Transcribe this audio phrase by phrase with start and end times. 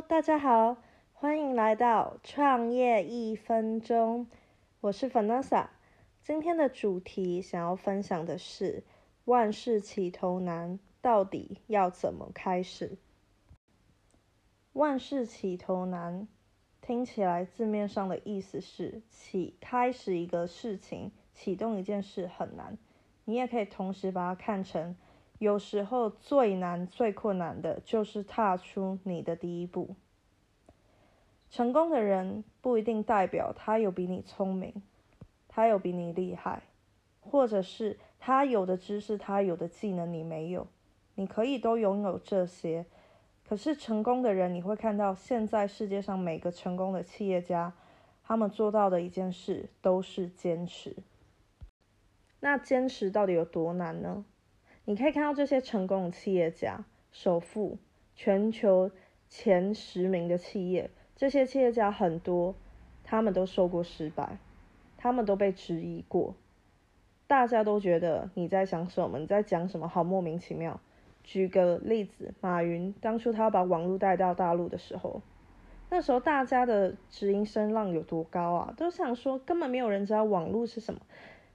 [0.00, 0.76] 大家好，
[1.12, 4.26] 欢迎来到创业一分钟，
[4.80, 5.68] 我是 Vanessa。
[6.20, 8.82] 今天的主题想要分享的是
[9.24, 12.98] 万事起头难，到底要怎么开始？
[14.72, 16.26] 万事起头难，
[16.80, 22.76] 听起来字面上的意思是起开始一个事情，启动一件事很难。
[23.24, 24.96] 你也可以同时把它看成。
[25.38, 29.94] 有时候最难、最困难的就是踏出你的第一步。
[31.50, 34.82] 成功的人不一定代表他有比你聪明，
[35.48, 36.62] 他有比你厉害，
[37.20, 40.66] 或者是他有的知识、他有的技能你没有。
[41.16, 42.86] 你可以都拥有这些，
[43.48, 47.72] 可是成功的人，你会看到现在世界上每个成功的企业家，
[48.24, 50.96] 他们做到的一件事都是坚持。
[52.40, 54.24] 那坚持到底有多难呢？
[54.86, 57.78] 你可以看到这些成功的企业家，首富，
[58.14, 58.90] 全球
[59.28, 62.54] 前十名的企业，这些企业家很多，
[63.02, 64.36] 他们都受过失败，
[64.98, 66.34] 他们都被质疑过，
[67.26, 70.78] 大家都觉得你在想什么，你在讲什么，好莫名其妙。
[71.22, 75.22] 举个例子，马云当初他要把网络带到大陆的时候，
[75.88, 78.74] 那时候大家的质疑声浪有多高啊？
[78.76, 81.00] 都想说根本没有人知道网络是什么。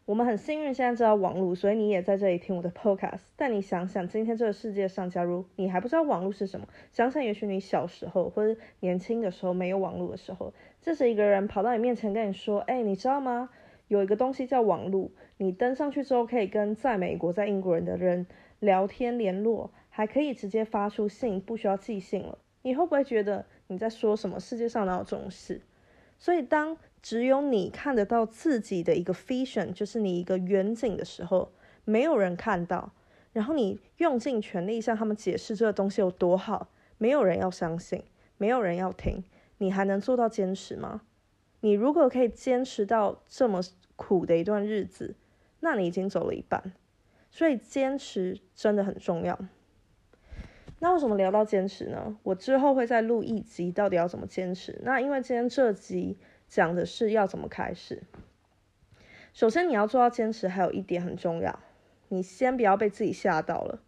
[0.10, 3.20] 我们很幸运，现在知道网络，所以你也在这里听我的 podcast。
[3.36, 10.52] 但你想想，今天这个世界上，假如你还不知道网络是什么，想想也许你小时候或者年轻的时候没有网络的时候，
[10.82, 13.52] 这是一个人跑到你面前跟你说：“哎，你知道吗？
[13.88, 18.26] 有一个东西叫网络，你登上去之后可以跟在美国、在英国人的人
[18.60, 24.40] 聊天联络，还可以直接发出信，不需要寄信了。”你会不会觉得你在说什么？
[24.40, 25.62] 世界上哪有这种事？
[26.20, 31.52] 所以当只有你看得到自己的一个 vision，就是你一个远景的时候，
[31.86, 32.92] 没有人看到。
[33.32, 38.04] 然后你用尽全力向他们解释这个东西有多好，没有人要相信，
[38.38, 39.24] 没有人要听。
[39.60, 41.02] 你还能做到坚持吗？
[41.62, 43.62] 你如果可以坚持到这么
[43.96, 45.16] 苦的一段日子，
[45.62, 46.74] 那你已经走了一半。
[47.32, 49.40] 所以坚持真的很重要。
[50.80, 52.18] 那为什么聊到坚持呢？
[52.24, 54.80] 我之后会再录一集，到底要怎么坚持？
[54.84, 56.18] 那因为今天这集。
[56.52, 58.02] 讲的是要怎么开始。
[59.34, 61.60] 首先，你要做到坚持，还有一点很重要，
[62.08, 63.84] 你先不要被自己吓到了，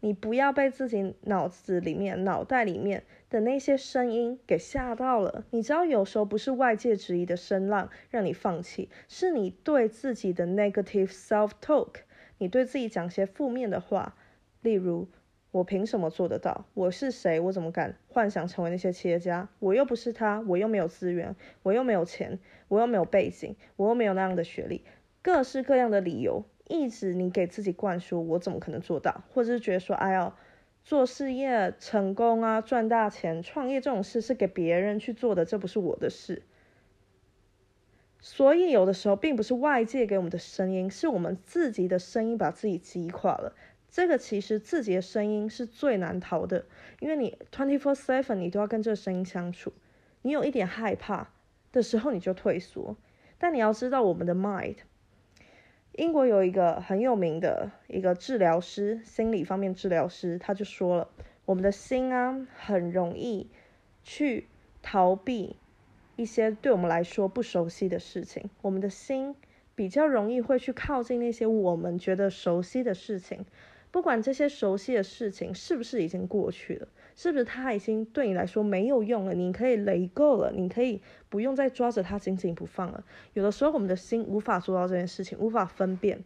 [0.00, 5.46] 你不要被自己脑子里面、脑袋里面的那些声音给吓到了。
[5.48, 12.00] 你知道，有时候不是外界质疑的声浪让你放弃，是你对自己的 negative self talk，
[12.36, 14.14] 你对自己讲些负面的话，
[14.60, 15.08] 例如。
[15.54, 16.66] 我凭什么做得到？
[16.74, 17.38] 我是谁？
[17.38, 19.48] 我怎么敢幻想成为那些企业家？
[19.60, 24.82] 我又不是他，我又没有资源，我又没有钱，我又没有背景，我又没有那样的学历，
[25.22, 29.22] 各式各样的理由，一直你给自己灌输，我怎么可能做到？
[29.32, 30.34] 或者是觉得说，哎呀，
[30.82, 36.42] 做事业成功啊，赚大钱，创业这种事是给别人去做的，这不是我的事。
[38.20, 43.54] 所以有的时候并不是外界给我们的声音，是我们自己的声音把自己击垮了。
[43.94, 46.64] 这个其实自己的声音是最难逃的，
[46.98, 49.72] 因为你 twenty four seven 你都要跟这个声音相处，
[50.22, 51.28] 你有一点害怕
[51.70, 52.96] 的时候你就退缩。
[53.38, 54.78] 但你要知道，我们的 mind，
[55.92, 61.08] 英国有一个很有名的一个治疗师，心理方面治疗师，他就说了，
[61.44, 63.48] 我们的心啊，很容易
[64.02, 64.48] 去
[64.82, 65.54] 逃避
[66.16, 69.36] 一些对我们来说不熟悉的事情，我们的心
[69.76, 73.46] 比较容易会去靠近那些我们觉得熟悉的事情。
[73.94, 83.04] 不管这些熟悉的事情是不是已经过去了，是不是它已经对你来说没有用了，你可以累够了，你可以不用再抓着它紧紧不放了。
[83.34, 86.24] 有的时候我们的心无法做到这件事情，无法分辨。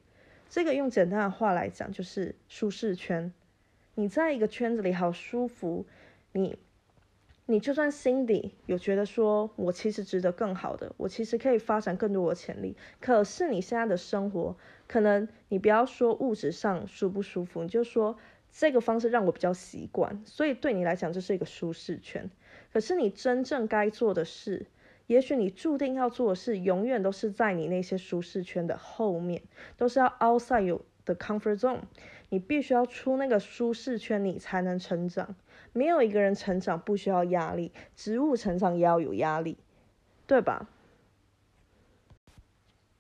[0.49, 3.31] 这个用简单的话来讲，就是舒适圈。
[3.97, 5.85] 你在一个圈子里好舒服，
[6.33, 6.57] 你。
[7.51, 14.55] 你就算心底有觉得说，我其实值得更好的，我其实可以发展更多的潜力，可是你现在的生活，
[14.87, 18.19] 可能你不要说物质上舒不舒服，你就说
[18.53, 22.31] 这个方式让我比较习惯，所以对你来讲这是一个舒适圈。
[22.71, 24.67] 可是你真正该做的事，
[25.07, 29.41] 也许你注定要做的事，永远都是在你那些舒适圈的后面，
[29.79, 31.81] 都是要 outside 有 The comfort zone，
[32.29, 35.35] 你必须要出那个舒适圈，你才能成长。
[35.73, 39.57] 没有一个人成长不需要压力，植物成长也要有压力，
[40.27, 40.69] 对吧？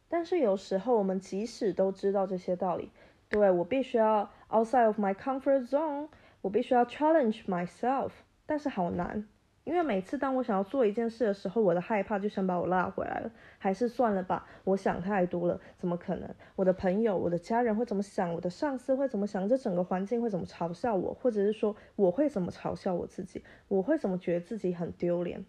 [0.09, 2.91] 但是有时候我们即使都知道这些道理，
[3.29, 6.09] 对我必须要 outside of my comfort zone，
[6.41, 8.13] 我必须要 challenge myself，
[8.47, 9.29] 但是好难，
[9.69, 13.31] 因为每次当我想要做一件事的时候，我的害怕就想把我拉回来了。
[13.59, 16.35] 还是算了吧，我想太多了，怎么可能？
[16.57, 18.33] 我的朋友、我的家人会怎么想？
[18.33, 19.47] 我的上司会怎么想？
[19.47, 21.13] 这整个环境会怎么嘲笑我？
[21.13, 23.45] 或者是说我会怎么嘲笑我自己？
[23.69, 25.45] 我会怎么觉得自己很丢脸？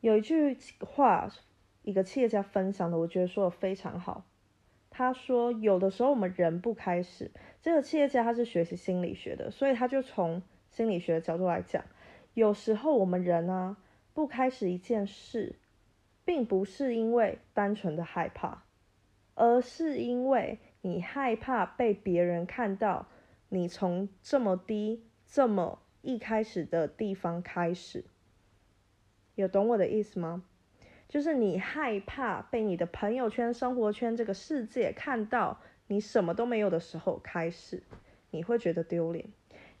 [0.00, 1.30] 有一句话，
[1.82, 4.24] 一个企业家分享的，我觉得说的非常好。
[4.90, 7.30] 他说，有的时候我们人不开始，
[7.62, 11.84] 这个企业家他是学习心理学的，所以他就从心理学的角度来讲。
[12.38, 13.76] 有时候我们人呢
[14.14, 15.56] 不开始一件事，
[16.24, 18.62] 并不是因为单纯的害怕，
[19.34, 23.08] 而是因为你害怕被别人看到
[23.48, 28.04] 你从这么低、这么一开始的地方开始。
[29.34, 30.44] 有懂我的意思吗？
[31.08, 35.58] 就是你害怕被你的朋友圈、生活圈这个世界看到
[35.88, 37.82] 你什么都没有的时候开始，
[38.30, 39.26] 你会觉得丢脸。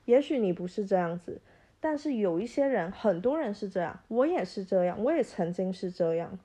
[0.06, 1.40] 也许你不是这样子。
[1.80, 6.38] 但是有一些人，很多人是这样，我也是这样，我也曾经是这样。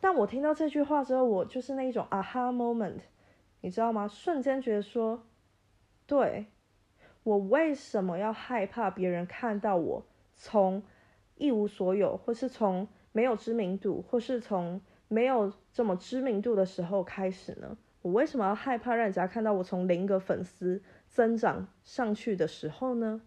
[0.00, 3.00] 但我听到这句话之后，我就是那一种 aha moment，
[3.60, 4.08] 你知道吗？
[4.08, 5.22] 瞬间觉得说，
[6.06, 6.46] 对
[7.22, 10.82] 我为什么要害怕别人看到我从
[11.36, 17.76] 一无所有，或是从没有知名度，或是从没有这么知名度的时候开始呢？
[18.00, 23.20] 我为什么要害怕让人家看到我从零个粉丝增长上去的时候呢？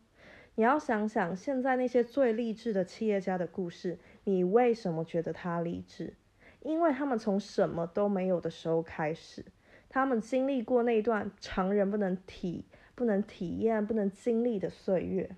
[0.56, 6.14] 你要想想，现在那些最励志的企业家的故事，你为什么觉得他励志？
[6.62, 9.44] 因为他们从什么都没有的时候开始，
[9.90, 15.36] 他们经历过那段常人不能体、不能体验、不能经历的岁月。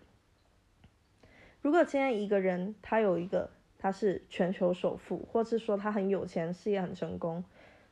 [1.61, 7.43] 如果今天一个人他有一个他是全球首富，或是说他很有钱、事业很成功，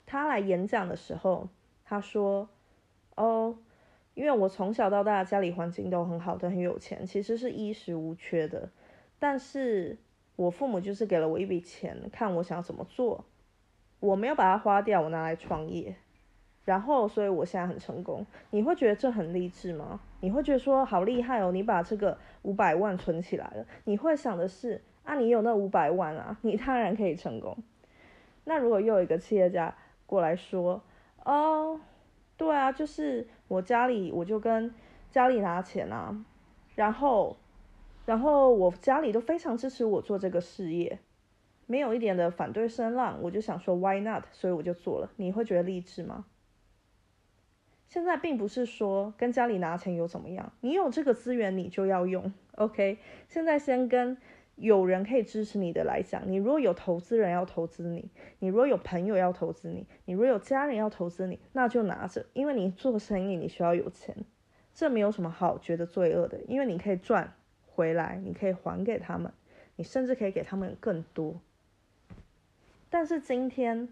[0.05, 1.47] 他来演讲的时候，
[1.85, 2.49] 他说
[3.15, 3.57] ：“哦。”
[4.23, 8.69] 因为我从小到大家里环境都很好，都很有钱，其实是衣食无缺的。
[9.19, 9.97] 但是
[10.37, 13.25] 我父母就是给了我一笔钱，看我想要怎么做，
[13.99, 15.93] 我没有把它花掉，我拿来创业，
[16.63, 18.25] 然后所以我现在很成功。
[18.51, 19.99] 你会觉得这很励志吗？
[20.21, 27.57] 你会觉得说好厉害哦，你把这个五百万存起来了，你会想的是啊，你有那五百万啊，你当然可以成功。
[28.45, 29.75] 那如果又有一个企业家
[30.05, 30.81] 过来说，
[31.25, 31.81] 哦。
[32.35, 34.73] 对啊，就是我家里，我就跟
[35.11, 36.25] 家里拿钱啊，
[36.75, 37.37] 然后，
[38.05, 40.99] 然后我家里都非常支持我做这个事业，
[41.67, 45.09] 没有一点的反对声浪，我就想说 why not，所以我就做了。
[45.17, 46.25] 你会觉得励志吗？
[47.87, 52.97] 现在并不是说跟家里拿钱有怎么样，你有这个资源你就要用，OK？
[53.27, 54.17] 现在先跟。
[54.55, 58.09] 有人可以支持你的来讲，你如果有投资人要投资你，
[58.39, 64.15] 你如果有朋友要投资你，你如果有家人要投资你，那就拿着，因为你做生意你需要有钱，
[64.73, 67.33] 这没有什么好觉得罪恶的，因为你可以赚
[67.65, 69.33] 回来，你可以还给他们，
[69.75, 71.41] 你甚至可以给他们更多。
[72.91, 73.89] 但是今天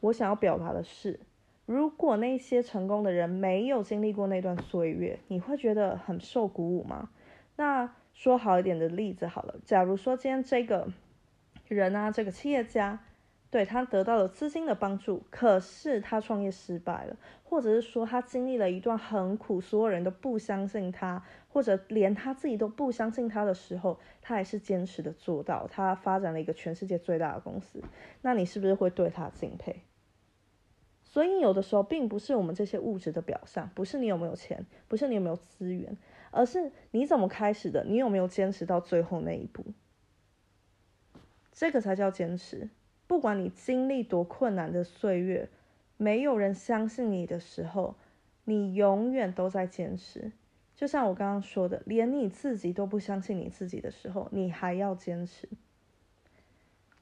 [0.00, 1.18] 我想要表达的是，
[1.64, 7.08] 如果那些成功的人没有经历过那段岁月，你会觉得很受鼓舞吗？
[7.56, 7.94] 那？
[8.16, 10.88] 说好一点的例子好了，假如说今天这个
[11.68, 13.04] 人啊，这个企业家，
[13.50, 27.84] 对他得到了资金的帮助，可是他创业失败了，或者是说他经历了一段很苦，所有人都不相信他，或者连他自己都不相信他的时候，他还是坚持的做到，他发展了一个全世界最大的公司，
[28.22, 29.82] 那你是不是会对他敬佩？
[31.04, 35.94] 所以有的时候并不是我们这些物质的表象，不是你有没有钱，不是你有没有资源。
[36.36, 37.82] 而是你怎么开始的？
[37.84, 39.64] 你有没有坚持到最后那一步？
[41.50, 42.68] 这个才叫坚持。
[43.06, 45.48] 不管你经历多困难的岁月，
[45.96, 47.96] 没有人相信你的时候，
[48.44, 50.32] 你永远都在坚持。
[50.74, 55.48] 就像我刚刚说的，连你自己都不相信你自己的时候，你还要坚持。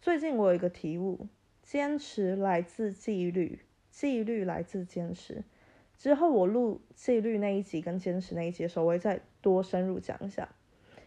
[0.00, 1.26] 最近我有一个体悟：
[1.62, 5.42] 坚持来自纪律，纪律来自坚持。
[5.96, 10.48] 之后我录纪律那一集跟坚持那一集的时候，我会再多深入讲一下，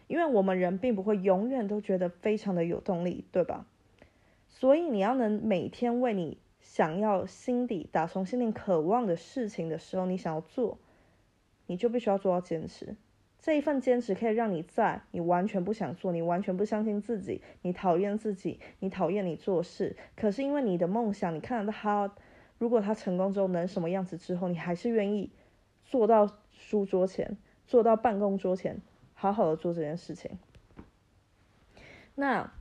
[0.06, 3.66] 因为我们人并不会永远都觉得非常的有动力，对吧？
[4.48, 10.78] 所以你要能每天为你想要心底打从心里渴望的事情的时候，你想要做，
[11.66, 12.96] 你就必须要做到坚持。
[13.40, 22.14] 这一份坚持可以让你在你完全不想做、你完全不相信自己、你讨厌自己、你讨厌你做事，可是因为你的梦想，你看得到他。
[22.58, 25.30] 如果他成功之后能什么样子之后，你还是愿意
[25.84, 27.36] 坐到书桌前，
[27.66, 28.80] 坐到办公桌前，
[29.14, 30.38] 好好的做这件事情。
[32.14, 32.52] 那，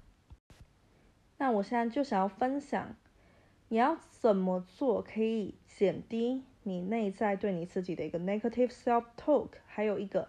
[1.37, 2.95] 那我现在就想要分享，
[3.69, 10.27] 你要怎么做可以减低你内在对你自己的一个 negative self talk，还有一个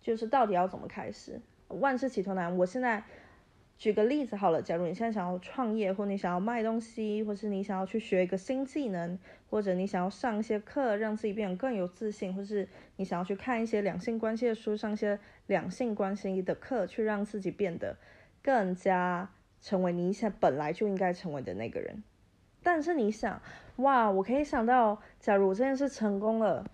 [0.00, 1.40] 就是到底要怎么开始？
[1.68, 2.56] 万事起头难。
[2.58, 3.02] 我现在
[3.78, 9.18] 举个例子好了，假如你现在想要创业，或你想要卖东西，或是你想要去学一个新技能，
[9.50, 12.66] 或者你想要上一些课，让自己变得更有自信，或是
[12.96, 17.96] 你想要去看一些两性关系的书，上一些两性关系的课，去让自己变得
[18.42, 19.30] 更加
[19.60, 22.02] 成为你想本来就应该成为的那个人。
[22.62, 23.42] 但是你想，
[23.76, 26.64] 哇，我可以想到，假如这件事成功了，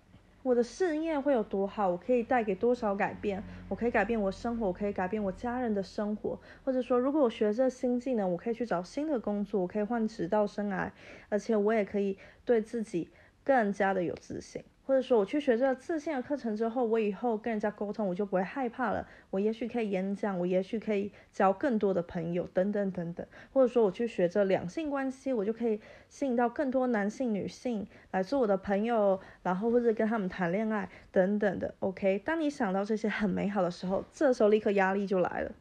[0.43, 1.87] 我的事业会有多好？
[1.89, 3.41] 我可以带给多少改变？
[3.69, 10.91] 我可以改变我生活，我可以改变我家人的生活，或者说，如果我学这新技能，我可以去找新的工作，我可以换职到生来，
[11.29, 13.09] 而且我也可以对自己
[13.43, 14.63] 更加的有自信。
[14.85, 19.07] 或者说，我去学这个自信的课程之后，我以后跟人家沟通，我就不会害怕了。
[19.29, 23.25] 我也许可以演讲，我也许可以交更多的朋友，等等等等。
[23.53, 31.73] 或者说，我去学这两性关系，我就可以吸引到更多男性、女性来做我的朋友，然后或者跟他们谈恋爱，等等的。
[31.79, 35.53] OK，当你想到这些很美好的时候，这时候立刻压力就来了。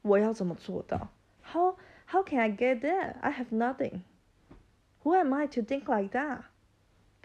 [0.00, 1.10] 我要怎么做到
[1.42, 3.16] ？How How can I get there?
[3.20, 4.00] I have nothing.
[5.02, 6.44] Who am I to think like that?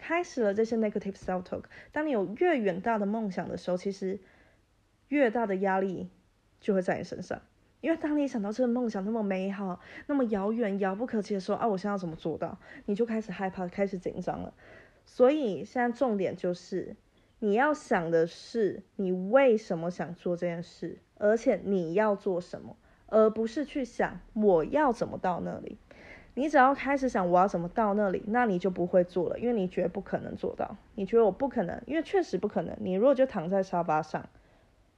[0.02, 1.62] 开始了这些 negative self talk。
[1.92, 4.18] 当你有越远大的梦想的时候，其实
[5.06, 6.10] 越大的压力
[6.60, 7.40] 就会在你身上。
[7.80, 9.78] 因为当你想到这个梦想那么美好、
[10.08, 12.58] 那么遥远、遥不可及的时候，啊，我现在要怎么做到？
[12.86, 14.52] 你就开始害怕、开始紧张了。
[15.06, 16.96] 所以现在重点就是，
[17.38, 25.78] 你要想的是你为什么想做这件事，而且你要做什么，而不是去想我要怎么到那里。
[26.34, 30.76] 你只要开始想我要怎么到那里，那你就不会做了，因为你觉得不可能做到。
[30.94, 32.74] 你觉得我不可能，因为确实不可能。
[32.80, 34.26] 你如果就躺在沙发上，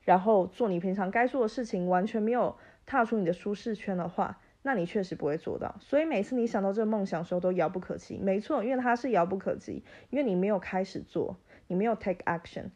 [0.02, 2.54] 然后做你平常该做的事情，完全没有
[2.86, 5.74] 踏出你的舒适圈的话，那你确实不会做到。
[5.80, 8.16] 所以每次你想到这个梦想的时候，都遥不可及。
[8.16, 11.36] 没错，因为它是遥不可及，因为你没有开始做，
[11.66, 12.66] 你没有 take action。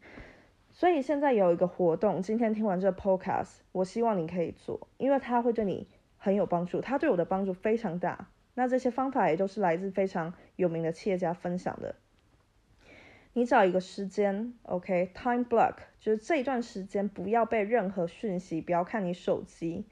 [0.73, 5.87] 所以现在有一个活动，今天听完这 podcast，我希望你可以做，因为它会对你
[6.17, 8.27] 很有帮助，它对我的帮助非常大。
[8.59, 11.95] 那这些方法也都是来自非常有名的企业家分享的。
[13.31, 19.85] 你找一个时间，OK，time block，就是这一段时间不要被任何讯息，不要看你手机，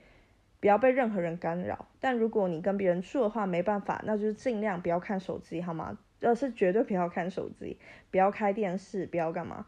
[0.59, 1.88] 不要被任何人干扰。
[2.01, 5.97] 但如果你跟别人住的话，没办法，那就是尽量不要看手机，好吗？
[6.19, 7.79] 呃，是绝对不要看手机，
[8.12, 9.65] 不要开电视，不要干嘛，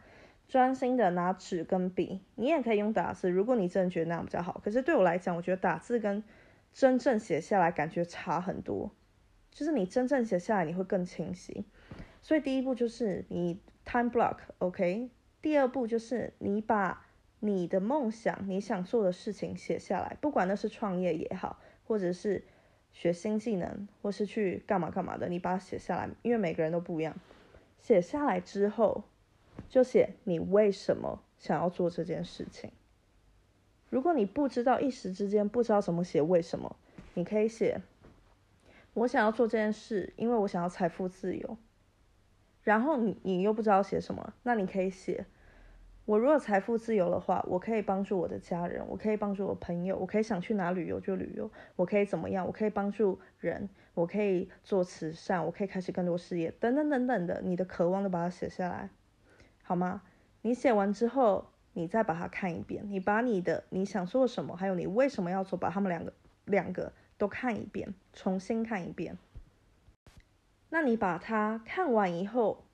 [0.50, 2.20] 专心的拿纸跟笔。
[2.36, 4.60] 你也可以用打字，如果你真的觉得那样比较好。
[4.62, 6.22] 可是对我来讲，我觉得打字跟
[6.74, 8.92] 真正写下来感觉差很多，
[9.52, 11.66] 就是你真正写下来你会更清晰。
[12.22, 15.10] 所以第一步就是你 time block，OK。
[15.42, 17.06] 第二步就是你把
[17.40, 22.44] 你的梦想、你想做的事情写下来，不管那是创业也好，或者是
[22.92, 27.16] 学新技能，或是去干嘛干嘛的，你把它写下来，因为每个人都不一样。
[27.80, 29.06] 写下来之后，
[29.70, 32.72] 就写你为什么想要做这件事情。
[33.90, 36.76] 如果你不知道一时之间不知道怎么写为什么，
[37.16, 37.82] 你可以写
[38.94, 41.58] 我想要做这件事，因为我想要财富自由。
[42.64, 45.26] 然后你你又不知道写什么，那你可以写
[46.06, 58.90] 我如果财富自由的话，我可以帮助我的家人，我可以帮助我朋友，我可以想去哪旅游就旅游，我可以怎么样，我可以帮助人，我可以做慈善，我可以开始更多事业，等等等等的，你的渴望都把它写下来，
[59.64, 60.04] 好吗？
[60.42, 61.46] 你写完之后。
[61.80, 69.18] 你再把它看一遍，你把你的你想做什么，还有你为什么要做，把他们两个两个都看一遍，重新看一遍。
[70.70, 72.66] 那你把它看完以后，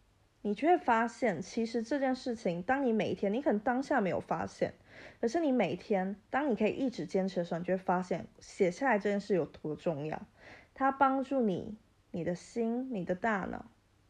[0.42, 4.74] 你就会发现，其实这件事情，当你每一天，你可能当下没有发现，
[5.22, 10.20] 可是你每天，当你可以一直坚持的时候，你就会发现，写下来这件事有多重要。
[10.74, 11.78] 它帮助你，
[12.10, 13.68] 你的心、你的大脑、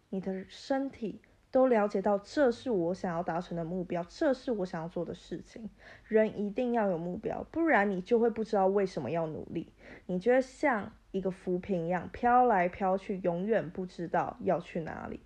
[0.09, 1.19] 你的身体。
[1.55, 5.69] 都了解到这是我想要达成的目标，这是我想要做的事情。
[6.03, 9.71] 人一定要有目标，不然你就会不知道为什么要努力。
[10.05, 15.21] 你觉得像一个浮萍一样飘来飘去，永远不知道要去哪里，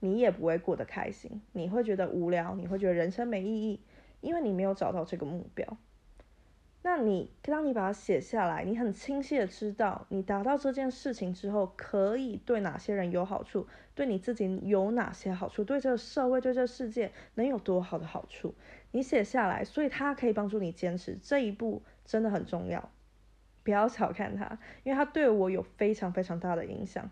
[0.00, 1.40] 你也不会过得开心。
[1.52, 3.80] 你会觉得无聊，你会觉得人生没意义，
[4.20, 5.78] 因为你没有找到这个目标。
[6.82, 18.54] 那你当你把它写下来，你很清晰的知道，你达到这件事情之后，可以对哪些人有好处，对你自己有哪些好处，对这个社会、对这个世界能有多好的好处，
[18.92, 22.90] 你写下来，所以它可以帮助你坚持这一步，真的很重要，
[23.62, 27.10] 不要小看它，因为它对我有非常非常大的影响。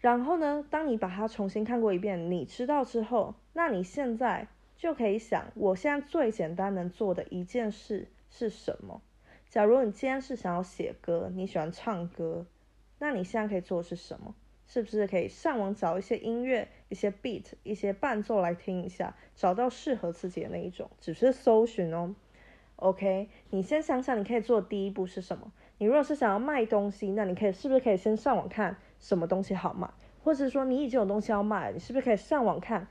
[0.00, 4.48] 然后呢，当你把它重新看过一遍，你知道之后，那你现在。
[4.78, 9.02] 就可以想，我现在最简单能做的一件事是什么？
[9.50, 12.46] 假如你今天是想要写歌，你喜欢唱歌，
[12.98, 14.34] 那你现在可以做的是什么？
[14.66, 20.90] 是不是可以上网找一些音乐、一些 beat、一些伴奏来听一下，找到适合自己的那一种？
[21.00, 22.14] 只是搜寻哦。
[22.76, 25.50] OK，你先想想你可以做的第一步是什么。
[25.78, 29.88] 你如果是想要卖东西，那你可以是不是可以先上网看什么东西好卖，
[30.22, 32.86] 或者说你已经有东西要卖，你是不是可以上网看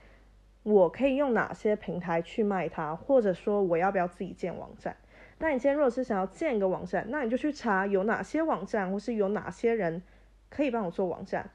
[0.68, 4.98] 我可以用哪些平台去卖它，或者说我要不要自己建网站？
[5.40, 10.04] 那你今天如果是想要建一个网站，那你就去查有哪些网站，或是有哪些人
[10.50, 11.50] 可以帮我做网站。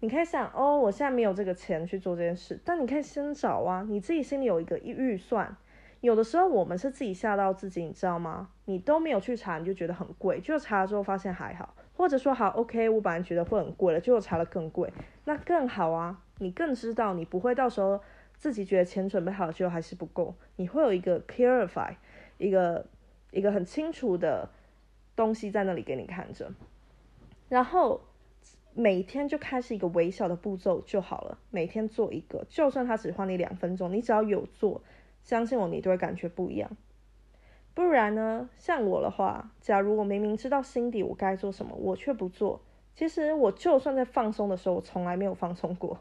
[0.00, 5.56] 你可以想哦，我现在没有这个钱去做这件事，但你可以先找啊，你自己心里有一个预算。
[6.00, 8.48] 有的时候我们是自己吓到自己，你知道吗？
[8.64, 14.92] 你都没有去查，你就觉得很贵，就查了之后发现还好，或者说好 OK，我本来觉得会很贵了，结果查了更贵，
[15.26, 18.00] 那更好啊，你更知道你不会到时候
[18.38, 21.94] 自己觉得钱准备好了之后还是不够，你会有一个 clarify，
[22.38, 22.86] 一个
[23.30, 24.48] 一个很清楚的
[25.14, 26.50] 东西在那里给你看着，
[27.50, 28.00] 然后。
[28.74, 34.82] 每天就开始一个微小的步骤就好了，每天做一个，就算它只花你两分钟，你只要有做，
[35.24, 36.70] 相信我，你都会感觉不一样。
[37.74, 42.60] 不然呢，像我的话，假如我明明知道心底我该做什么，我却不做，
[42.94, 45.98] 其实我就算在放松的时候，我从来没有放松过。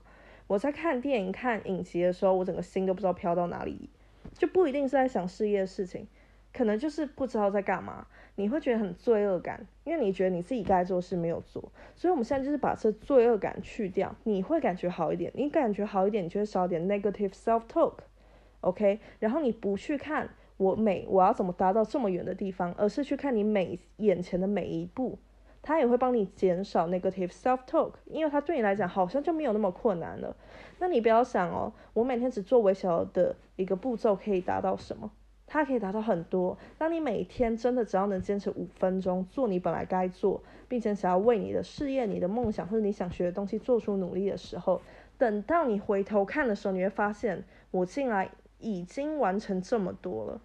[0.47, 3.89] 我在看电影、看影集的时候，我整个心都不知道飘到哪里，
[4.33, 6.07] 就不一定是在想事业的事情，
[6.53, 8.07] 可能就是不知道在干嘛。
[8.39, 15.31] 你会觉得很罪恶感，因为你觉得你自己该做事没有做，所以我们现在就是把这罪恶感去掉，你会感觉好一点。
[15.33, 18.99] 你感觉好一点，你就会少点 negative self talk，OK？
[19.19, 25.17] 然后你不去看我每我要怎么达到这么远的地方，而是去看你每眼前的每一步，
[25.67, 30.33] 它也会帮你减少 negative self talk，因为它对你来讲好像就没有那么困难了。
[30.79, 35.11] 那你不要想哦，我每天只做微小的一个步骤可以达到什么？
[35.45, 36.57] 它可以达到很多。
[36.77, 44.81] 当你每天真的只要能坚持五分钟做你本来该做，并且想要为你的事业、你的梦想或者你想学的东西做出努力的时候，
[45.17, 50.39] 等到你回头看的时候，你会发现我竟然已经完成这么多了。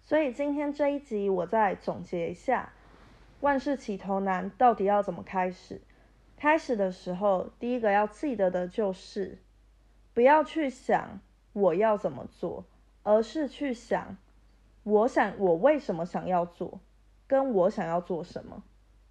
[0.00, 2.72] 所以今天这一集我再总结一下：
[3.40, 5.80] 万事起头难，到底要怎么开始？
[6.36, 9.38] 开始的时候，第一个要记得的就是
[10.14, 11.20] 不要去想
[11.52, 12.64] 我要怎么做。
[13.02, 14.18] 而是去想，
[14.82, 16.80] 我想我为什么想要做，
[17.26, 18.62] 跟我想要做什么。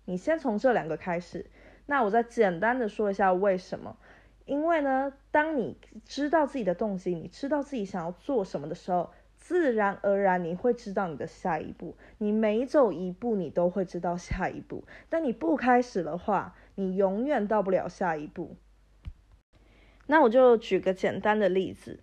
[0.05, 1.49] 你先从这两个开始。
[1.87, 3.97] 那我再简单的说一下为什么。
[4.45, 9.09] 因为呢，当你知道自己的动机，你知道自己想要做什么的时候，
[9.49, 11.95] 自然而然你会知道你的下一步。
[12.19, 14.83] 你每走一步，你都会知道下一步。
[15.09, 18.55] 但你不开始的话，你永远到不了下一步。
[20.05, 22.01] 那我就举个简单的例子。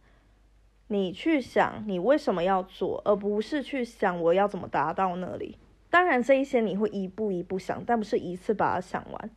[0.88, 5.56] 你去想你为什么要做，而不是去想我要怎么达到那里。
[5.88, 9.30] 当然，这一些你会一步一步想，但不是一次把它想完。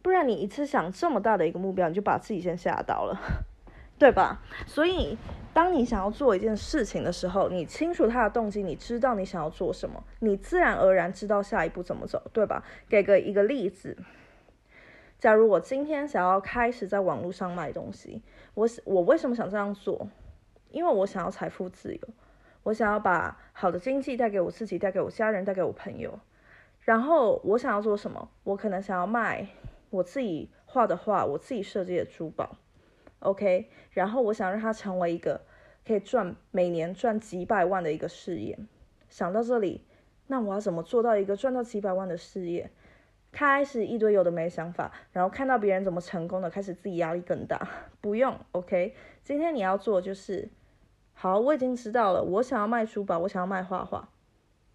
[0.00, 3.20] 不然你一次想这么大的一个目标，你就把自己先吓到了，
[4.00, 4.40] 对吧？
[4.66, 5.18] 所以，
[5.52, 12.64] 当你想要做一件事情的时候，你清楚它的动机，你知道你想要做什么，你自然而然知道下一步怎么走，对吧？
[12.88, 13.98] 给个一个例子，
[15.18, 18.22] 假如我今天想要开始在网络上卖东西，
[18.54, 20.08] 我我为什么想这样做？
[20.70, 22.00] 因为我想要财富自由，
[22.62, 26.18] 我想要把好的经济带给我自己，带给我家人，带给我朋友。
[26.80, 28.30] 然后我想要做什么？
[28.44, 29.46] 我可能想要卖
[29.90, 32.56] 我自己画的画，我自己设计的珠宝。
[33.20, 35.40] OK，然后我想让它成为一个
[35.86, 38.58] 可以赚每年赚几百万的一个事业。
[39.08, 39.86] 想到这里，
[40.26, 42.70] 那我要怎么做到一个赚到几百万的事业？
[43.32, 47.68] 开始一堆有的没想法，然后看到别人怎么成功的，开始自己压力更大。
[48.00, 50.48] 不用，OK，今天你要做就是。
[51.12, 52.22] 好，我已经知道了。
[52.22, 54.08] 我想要卖珠宝，我想要卖画画。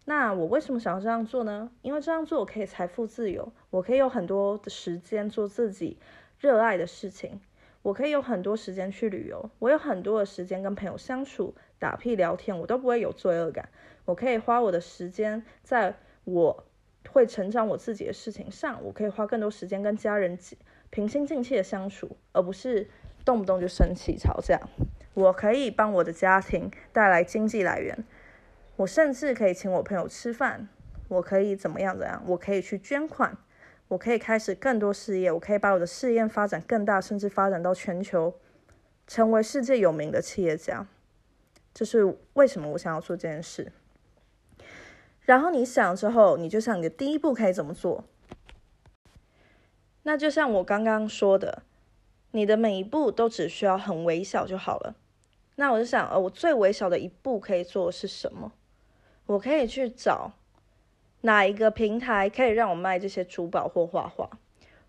[0.06, 1.72] 那我为什么想要这样做呢？
[1.82, 5.98] 因为这样做我可以财富自由，我可以有很多的时间做自己
[6.40, 7.42] 热爱的事情，
[7.86, 13.70] 我可以有很多时间去旅游，我有很多的时间跟朋友相处、打屁聊天，我都不会有罪恶感。
[14.06, 15.94] 我可以花我的时间在
[16.24, 16.66] 我
[17.08, 20.36] 会成长我自己的事情上，我可以花更多时间跟家人
[20.90, 22.90] 平心静气的相处，而不是
[23.24, 24.60] 动不动就生气吵架。
[25.14, 28.04] 我可以帮我的家庭带来经济来源，
[28.78, 30.68] 我甚至可以请我朋友吃饭，
[31.08, 33.38] 我可以怎么样怎样，我可以去捐款，
[33.88, 38.34] 我可以开始更多事业，我可以把我的事业发展更大，甚至发展到全球，
[39.06, 40.88] 成为世界有名的企业家。
[41.74, 43.72] 这是为什么我想要做这件事。
[45.22, 48.06] 然后你想之后，你就想你的第一步可以怎么做？
[50.04, 51.64] 那就像我刚刚说的，
[52.32, 54.96] 你的每一步都只需要很微小就好了。
[55.56, 58.52] 那我就想，呃，我最微小的一步可以做的是什么？
[59.26, 60.34] 我可以去找
[61.26, 64.30] 哪一个平台可以让我卖这些珠宝或画画，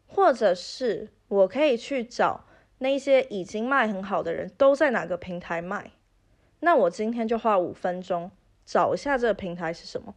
[0.07, 2.45] 或者是我可以去找
[2.79, 5.93] 那些已经卖很好的人都在哪个平台卖。
[6.61, 8.31] 那我今天就花五分钟
[8.67, 10.15] 找一下这个平台是什么。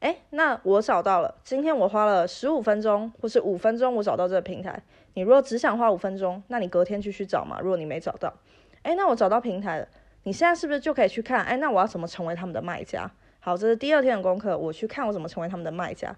[0.00, 4.82] 哎，那我找到了，今天我花了十五分钟或是五分钟，我找到这个平台。
[5.14, 7.60] 你如果只想花五分钟，那你隔天继续找嘛。
[7.60, 8.34] 如果你没找到，
[8.82, 9.86] 哎，那我找到平台了，
[10.24, 11.44] 你现在是不是就可以去看？
[11.44, 13.08] 哎，那我要怎么成为他们的卖家？
[13.40, 16.14] 好，这是第二天的功课，我去看我怎么成为他们的卖家。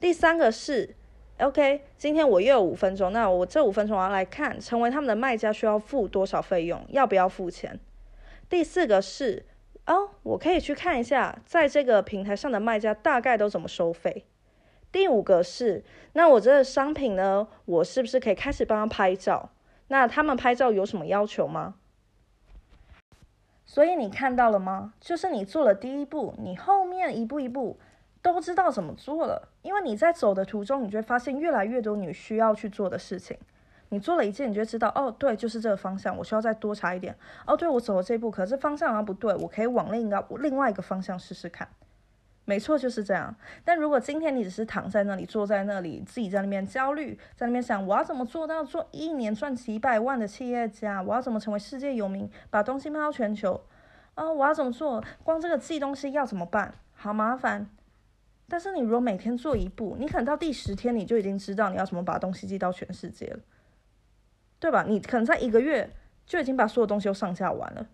[0.00, 0.96] 第三个是
[1.38, 7.78] ，OK，今天我又有五分钟，那我这五分钟我要来看成为他们的卖家需要付多少费用，要不要付钱？
[8.48, 9.44] 第四个是，
[9.86, 14.24] 哦，我可以去看一下，在这个平台上的卖家大概都怎么收费。
[14.90, 19.50] 第五个是，那我这个商品呢，我是不是可以开始帮他拍照？
[19.88, 21.74] 那他们拍照有什么要求吗？
[23.66, 24.94] 所以你看到了吗？
[25.00, 27.76] 就是你做了第一步，你后面一步一步
[28.22, 29.48] 都知道怎么做了。
[29.62, 33.36] 因为你在走的途中，你就会发现越来越多你需要去做的事情。
[33.88, 37.16] 你做了一件，你就知道，哦，对，就是这个方向，我需要再多查一点。
[37.46, 41.68] 哦，对，我走了这一步，可是方向好像不对，我可以往另一个另外一个方向试试看。
[42.46, 43.34] 没错，就是这样。
[43.64, 53.60] 但如果今天你只是躺在那里，坐在那里，自己在那边焦虑，在那边想我要怎么做到做一年赚几百万的企业家，我要怎么成为世界有名，把东西卖到全球，
[54.14, 55.02] 啊，我要怎么做？
[55.24, 56.72] 光这个寄东西要怎么办？
[56.94, 57.68] 好麻烦。
[58.48, 63.40] 但是你如果每天做一步，你可能到第十天你就已经知道你要怎么把东西寄到全世界了，
[64.60, 64.84] 对吧？
[64.86, 65.90] 你可能在一个月
[66.24, 67.84] 就已经把所有东西都上架完了。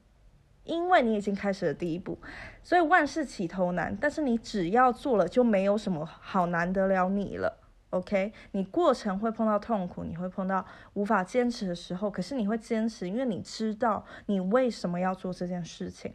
[0.65, 2.19] 因为你已经开始了第一步，
[2.63, 3.97] 所以万事起头难。
[4.01, 7.59] 但是你只要做了，就没有什么好难得了你了。
[7.91, 16.15] OK，你过程会碰到痛苦，你会碰到无法坚持的时候，可是你会坚持，因为你知道你为什么要做这件事情。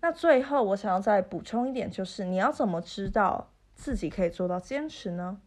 [0.00, 5.40] 那最后我想要再补充一点，就是你要怎么知道自己可以做到坚持呢？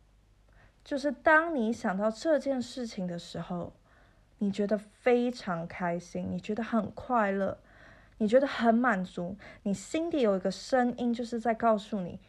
[0.84, 3.74] 就是当你想到这件事情的时候。
[4.40, 7.58] 你觉得非常开心，你觉得很快乐，
[8.18, 12.20] 你觉得很满足，你心底有一个声音，就是在告诉你，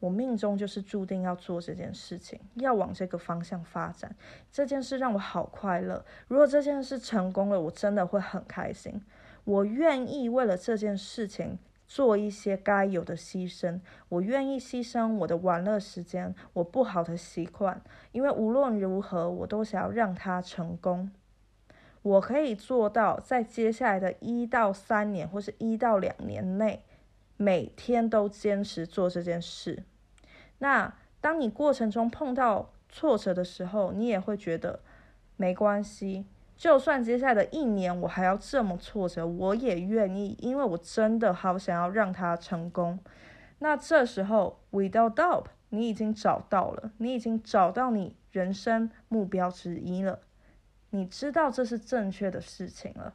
[0.00, 4.14] 我命中就是注定要做这件事情，要往这个方向发展。
[4.50, 6.04] 这件事让我好快乐。
[6.26, 9.00] 如果这件事成功了，我真的会很开心。
[9.44, 13.80] 我愿意为了这件事情做一些该有的牺牲。
[14.08, 21.10] 我愿意牺牲我的玩乐时间，我不好的习惯，因为无论如何，我都想要让它成功。
[22.02, 26.82] 我可以做到，在接下来的一到三年，或是一到两年内，
[27.36, 29.84] 每天都坚持做这件事。
[30.58, 34.80] 那当你过程中碰到挫折的时候，你也会觉得
[35.36, 36.26] 没关系。
[36.56, 42.98] 就算接下来的一年我还要这么挫折，我也愿意，因为我真的好想要让它成功。
[43.58, 50.20] 那这时候，without doubt，你已经找到了，你已经找到你人生目标之一了。
[50.94, 53.14] 你知道这是正确的事情了，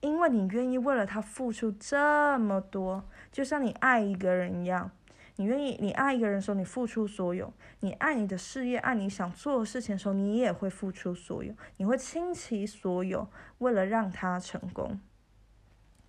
[0.00, 4.90] 因为你愿意为了他付出这么多，就像你爱一个人一样，
[5.36, 7.46] 你愿意，你爱一个人时候，你付出所有；
[7.78, 15.00] 你爱你的事业，爱你想做的事情的时候，你也会付出所有，你会倾其所有，为了让他成功。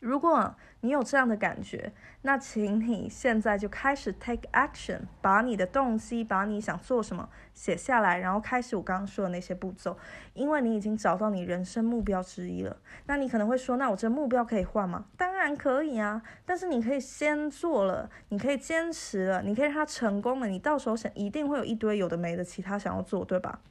[0.04, 9.98] 如果你有这样的感觉，那请你现在就开始 take action，把你的动机，把你想做什么写下来，然后开始我刚刚说的那些步骤，
[10.34, 12.76] 因为你已经找到你人生目标之一了。
[13.06, 15.06] 那你可能会说，那我这目标可以换吗？
[15.16, 23.62] 当然可以啊，但是你可以先做了，你可以坚持了，你可以让它成功了，你到时候想一定会有一堆有的没的其他想要做，对吧？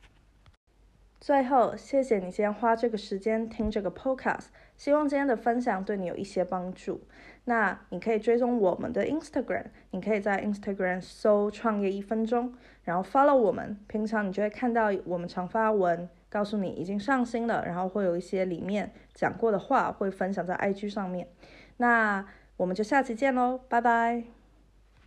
[1.21, 4.47] 最后，谢谢你今天花这个时间听这个 podcast，
[4.83, 7.01] 希望今天的分享对你有一些帮助。
[7.45, 13.79] 那你可以追踪我们的 Instagram，你可以在 Instagram 搜“创业一分钟”，然后 follow 我们。
[13.87, 21.29] 平常你就会看到我们常发文，告诉你已经上新了，然后会有一些里面讲过的话会分享在 IG 上面。
[21.77, 24.42] 那我们就下期见喽，拜拜。